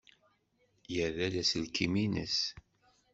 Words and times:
Yerra-d 0.93 1.35
aselkim-nnes. 1.41 2.37